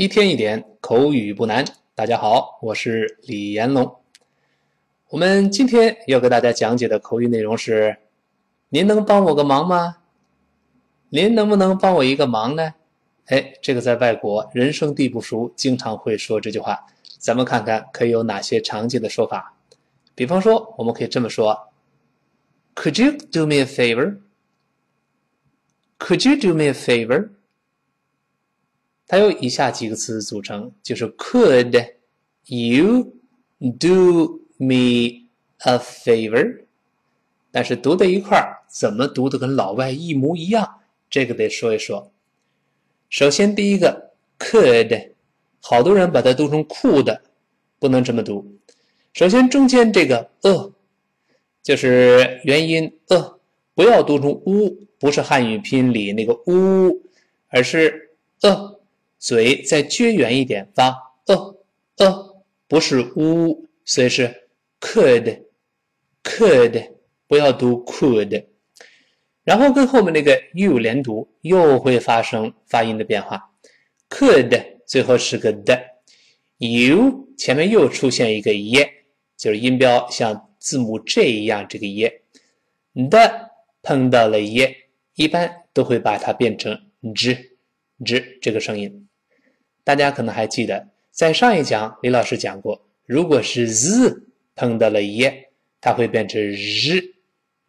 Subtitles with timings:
[0.00, 1.62] 一天一点口语不难。
[1.94, 4.00] 大家好，我是李延龙。
[5.10, 7.94] 我们今天要给大家讲解的口语内容是：
[8.70, 9.98] 您能帮我个忙吗？
[11.10, 12.72] 您能不能帮我一个忙呢？
[13.26, 16.86] 哎，这个在外国人生地不熟，经常会说这句话。
[17.18, 19.54] 咱们看看可以有哪些常见的说法。
[20.14, 21.68] 比方说，我们可以这么说
[22.74, 24.16] ：Could you do me a favor？Could
[26.26, 27.28] you do me a favor？
[29.10, 31.94] 它由以下几个词组成，就是 Could
[32.44, 33.12] you
[33.58, 35.26] do me
[35.58, 36.60] a favor？
[37.50, 40.76] 但是读在一块儿，怎么读的跟老外一模一样？
[41.10, 42.12] 这个得说一说。
[43.08, 45.10] 首先，第一个 Could，
[45.60, 47.18] 好多人把它读成 Could，
[47.80, 48.46] 不能这么读。
[49.12, 50.72] 首先，中间这个 a，
[51.64, 53.34] 就是元音 a，
[53.74, 57.02] 不要读成 u，不是汉语拼音里那个 u，
[57.48, 58.76] 而是 a。
[59.20, 61.56] 嘴再撅圆一点，发呃
[61.98, 64.48] 呃，不是呜，所以是
[64.80, 65.42] could
[66.24, 66.92] could，
[67.28, 68.46] 不要读 could，
[69.44, 73.52] 然后跟后面那个 you 连读，又会发生发音的变化。
[74.08, 75.78] could 最后是个的
[76.56, 78.90] ，you 前面又出现一个耶，
[79.36, 82.22] 就是音标像字母 J 一样，这个耶
[82.94, 83.50] 的
[83.82, 84.74] 碰到了耶，
[85.14, 86.80] 一般都会把它变成
[87.14, 87.50] z
[88.04, 89.08] z 这个声音。
[89.84, 94.22] 大家可能还记得，在上一讲李老师讲过，如果是 z
[94.54, 95.46] 碰到了 y，
[95.80, 97.02] 它会变成日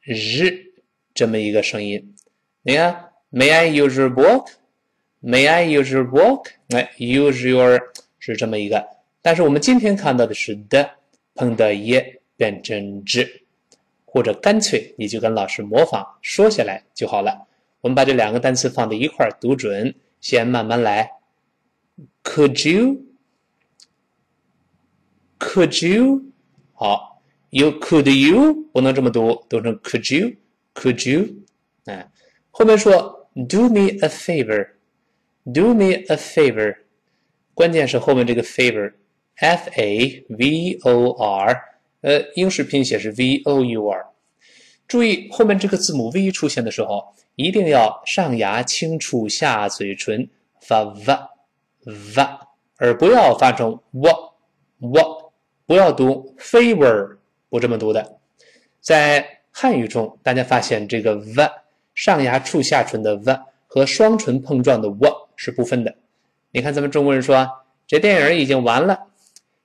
[0.00, 0.72] 日
[1.12, 2.14] 这么一个声音。
[2.62, 6.46] 你看，May I use your book？May I use your book？
[6.70, 7.80] 哎，use your
[8.18, 8.86] 是这么一个。
[9.20, 10.88] 但是我们今天看到的是的
[11.34, 12.00] 碰到 y
[12.36, 13.42] 变成 z，
[14.04, 17.46] 或者干脆你就跟老师模仿说下来就好了。
[17.80, 21.10] 我们把这两个单词放在一块儿读准，先慢慢来。
[22.23, 23.05] Could you?
[25.39, 26.31] Could you?
[26.73, 30.35] 好，You could you 不能这么读，读成 Could you?
[30.73, 31.43] Could you?
[31.85, 32.09] 哎，
[32.51, 34.69] 后面说 Do me a favor.
[35.43, 36.77] Do me a favor.
[37.53, 41.61] 关键是后面这个 favor，F A V O R，
[42.01, 44.05] 呃，英式拼写是 V O U R。
[44.87, 50.29] 注意后面这个字母 V 出现的时候，一定要上牙轻触下嘴唇，
[50.61, 51.05] 发 v。
[51.86, 52.28] v，
[52.76, 54.10] 而不要发成 w
[54.80, 55.32] w，
[55.66, 57.16] 不要读 favor，
[57.48, 58.18] 不这么读的。
[58.80, 61.48] 在汉语中，大家发现这个 v
[61.94, 65.94] 上牙触下唇的 v 和双唇碰撞的 w 是不分的。
[66.50, 67.48] 你看咱们中国人说
[67.86, 68.98] 这电影已经完了，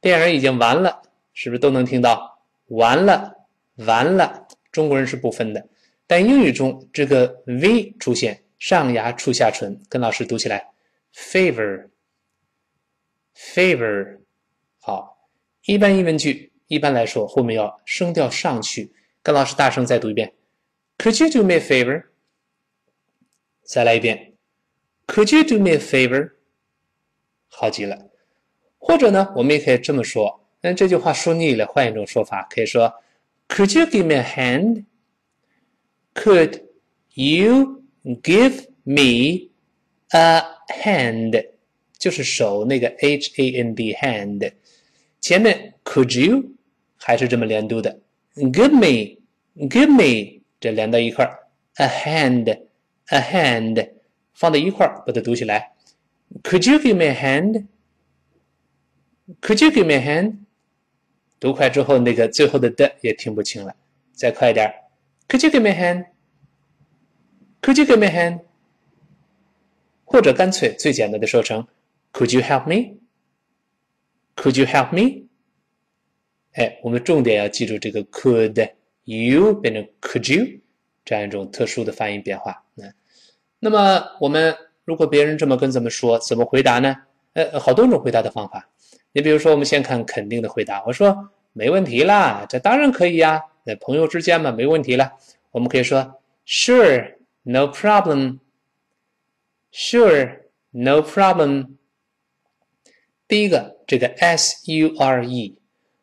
[0.00, 2.38] 电影已经完了，是不是都能听到
[2.68, 3.34] 完了
[3.76, 4.46] 完了？
[4.70, 5.66] 中国人是不分的。
[6.06, 10.66] 但英语中这个 v 出现上牙触下唇，跟老师读起来
[11.14, 11.88] favor。
[13.36, 14.18] Favor，
[14.80, 15.28] 好，
[15.64, 20.32] 一般疑问句一般来说后面要声调上去，跟老师大声再读一遍。
[20.98, 22.04] Could you do me a favor？
[23.62, 24.34] 再来一遍。
[25.06, 26.32] Could you do me a favor？
[27.48, 28.10] 好极了。
[28.78, 30.46] 或者呢，我们也可以这么说。
[30.60, 32.94] 那这句话说腻了，换一种说法，可以说
[33.48, 34.22] ：Could you give me a
[36.14, 36.62] hand？Could
[37.14, 39.50] you give me
[40.10, 41.53] a hand？
[42.04, 44.52] 就是手那个 h a n d hand，
[45.22, 46.50] 前面 could you
[46.96, 47.98] 还是这么连读的
[48.34, 51.26] ，give me，give me 这连到一块
[51.76, 53.88] ，a hand，a hand
[54.34, 55.72] 放在一块儿把它读起来
[56.42, 57.14] ，could you give me a
[59.40, 60.34] hand？could you give me a hand？
[61.40, 63.74] 读快之后那个最后的的也听不清了，
[64.12, 64.70] 再快点
[65.26, 66.04] ，could you give me a
[67.62, 68.40] hand？could you give me a hand？
[70.04, 71.66] 或者干脆最简单的说成。
[72.14, 72.98] Could you help me?
[74.36, 75.24] Could you help me?
[76.52, 78.70] 哎，我们重点要记住这个 could
[79.02, 80.60] you 变成 could you
[81.04, 82.62] 这样一种特殊的发音变化。
[82.76, 82.94] 嗯，
[83.58, 86.96] 那么我们如果别人这么跟咱们说，怎么回答呢？
[87.32, 88.70] 呃，好多种回答的方法。
[89.10, 90.84] 你比如说，我们先看肯定的回答。
[90.86, 93.42] 我说没问题啦，这当然可以呀。
[93.64, 95.12] 那朋友之间嘛，没问题了。
[95.50, 98.38] 我们可以说 Sure, no problem.
[99.72, 100.38] Sure,
[100.70, 101.76] no problem.
[103.26, 105.56] 第一个，这个 s u r e，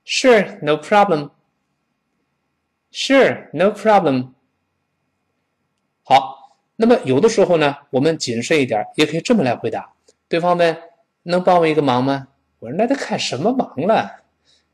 [0.06, 4.30] ，Sure，no problem，Sure，no problem。
[6.04, 9.94] 好，那么有的时候呢，我们谨慎一点，也可以这么来回答
[10.28, 10.76] 对方问。
[11.24, 12.28] 能帮我一个忙吗？
[12.60, 14.22] 我说那得看什么忙了，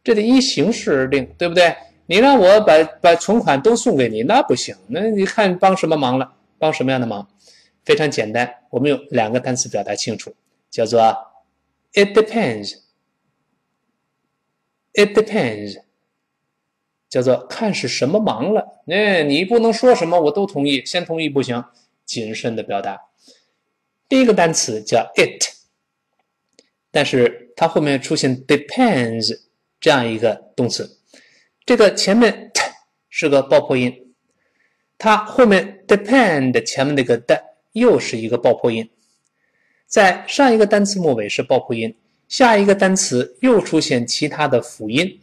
[0.04, 1.76] 这得依形势而定，对不对？
[2.06, 4.76] 你让我把把存款都送给你，那不行。
[4.88, 6.34] 那你看帮什么忙了？
[6.60, 7.28] 帮什么样的忙？
[7.84, 10.34] 非常简单，我们用两个单词表达清楚，
[10.70, 11.02] 叫做
[11.94, 12.85] "It depends"。
[14.96, 15.82] It depends，
[17.10, 18.82] 叫做看是什么忙了。
[18.88, 21.64] 哎，你不能说什么我都同意，先同意不行，
[22.06, 23.02] 谨慎的表达。
[24.08, 25.54] 第一个单词叫 "it"。
[26.92, 29.42] 但是它后面出现 depends
[29.82, 30.98] 这样一个动词，
[31.66, 32.62] 这个前面 t
[33.10, 34.14] 是个爆破音，
[34.98, 38.90] 它后面 depend 前面那个的又是一个爆破音，
[39.86, 45.20] 在上一个单词末尾是爆破音，下一个单词又出现其他的辅音，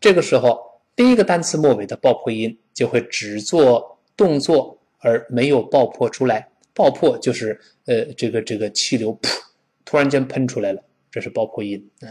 [0.00, 0.60] 这个时候
[0.94, 9.28] 第一个单词末尾的爆破音就会只做动作而没有爆破出来，爆破就是呃这个这个气流噗。
[9.84, 10.82] 突然间喷出来了，
[11.12, 12.10] 这是爆破音啊！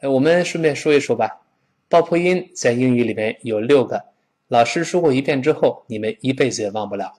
[0.00, 1.42] 呃，我们顺便说一说吧。
[1.88, 4.02] 爆破音在英语里面有六个，
[4.48, 7.12] 老师说过一遍之后，你们一辈子也忘不了。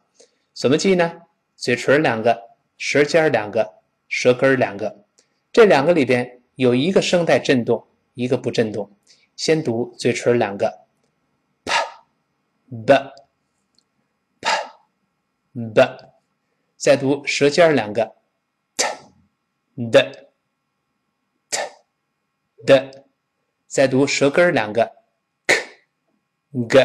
[0.55, 1.21] 怎么记呢？
[1.55, 2.41] 嘴唇两个，
[2.77, 3.73] 舌尖两个，
[4.07, 5.02] 舌根两个。
[5.53, 7.85] 这两个里边有一个声带震动，
[8.15, 8.89] 一个不震动。
[9.35, 10.87] 先读嘴唇两个
[11.63, 11.71] ，p
[12.85, 12.93] b
[14.41, 14.49] p
[15.73, 15.81] b，
[16.75, 18.15] 再读舌尖两个。
[19.91, 20.29] 的
[21.49, 21.59] ，t
[22.65, 23.05] 的，
[23.67, 24.91] 再读舌根两个
[25.47, 26.77] ，k，g，k，g，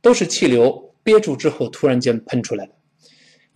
[0.00, 2.77] 都是气流憋住之后突然间喷出来了。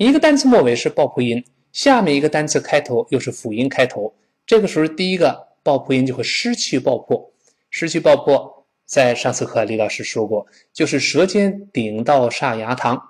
[0.05, 4.15] 一个单词末尾是爆破音，下面一个单词开头又是辅音开头，
[4.45, 7.33] 这个时候第一个爆破音就会失去爆破。
[7.71, 13.01] 失去爆破，在上次课李老师说过，就是舌尖顶到上牙膛，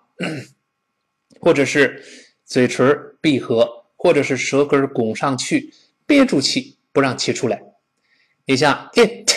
[1.40, 2.02] 或者是。
[2.44, 5.72] 嘴唇闭合，或者是舌根拱上去，
[6.04, 7.62] 憋住气不让气出来。
[8.44, 9.30] 你像 it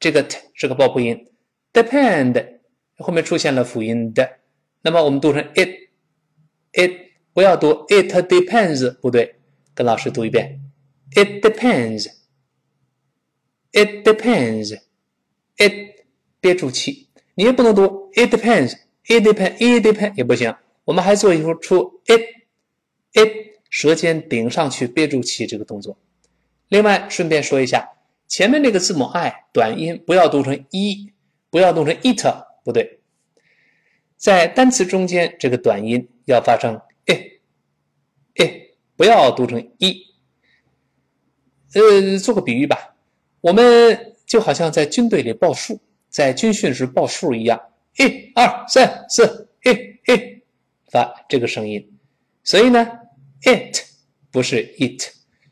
[0.00, 1.28] 这个 t 是个爆破音
[1.72, 2.58] ，depend
[2.96, 4.28] 后面出现了辅音的，
[4.82, 5.68] 那么我们读成 it
[6.72, 6.92] it
[7.32, 9.36] 不要读 it depends 不对，
[9.74, 10.60] 跟老师读一遍。
[11.14, 12.06] It depends
[13.72, 14.78] it depends
[15.56, 16.04] it
[16.40, 18.74] 憋住气，你也不能读 it depends
[19.06, 22.20] it depend it depend 也不行，我们还做一出 it。
[23.12, 25.98] it 舌尖顶上去憋住气这个动作。
[26.68, 27.88] 另外顺便说一下，
[28.28, 31.12] 前面那个字母 i 短音不要读成 e，
[31.50, 32.24] 不要读成 it，
[32.62, 32.99] 不对，
[34.20, 39.96] 在单词中间这个短音要发成 i，i，不要读成 e。
[41.72, 42.94] 呃，做个比喻吧，
[43.40, 47.58] 我们就好像在军队里报数，在军训时报数一样，
[47.96, 49.70] 一、二、三、四，一、
[50.12, 50.42] 一，
[50.90, 51.98] 发这个声音。
[52.44, 52.86] 所以呢
[53.44, 53.78] ，it
[54.30, 55.02] 不是 it，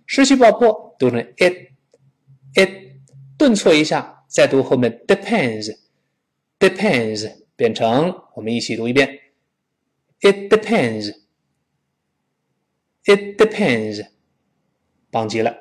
[0.05, 2.69] 失去爆破读成 it，it
[3.39, 9.19] 顿挫一下，再读后面 depends，depends 变成我们一起读一遍
[10.21, 11.17] ，it depends，it
[13.37, 14.07] depends，
[15.11, 15.53] 棒极了。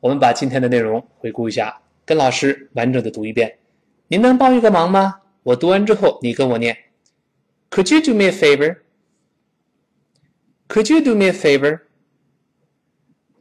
[0.00, 3.60] 我们把今天的内容回顾一下，跟老师完整的读一遍。
[4.08, 5.22] 您能帮一个忙吗？
[5.42, 6.76] 我读完之后，你跟我念
[7.70, 11.86] ，Could you do me a favor？Could you do me a favor?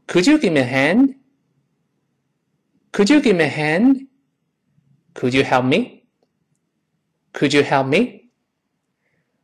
[0.07, 1.15] Could you give me a hand?
[2.93, 4.07] Could you give me a hand?
[5.13, 5.98] Could you help me?
[7.39, 8.31] Could you help me?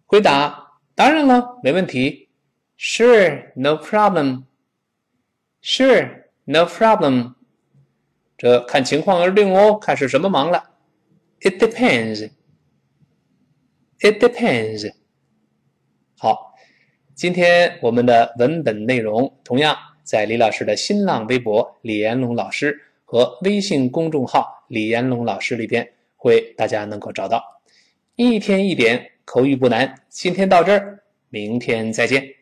[0.05, 2.27] 回答：当然了，没问题。
[2.77, 4.43] Sure, no problem.
[5.63, 7.35] Sure, no problem.
[8.37, 10.71] 这看情况而定哦，看是什么忙了。
[11.39, 12.29] It depends.
[14.01, 14.93] It depends.
[16.17, 16.53] 好。
[17.13, 19.73] 今天我们的文本内容同样
[20.03, 27.54] 在李老师的新浪微博李延龙老师和微信公众号李延龙老师里边会大家能够找到。
[28.17, 32.34] 一天一点口语不难，今天到这儿，明天再见。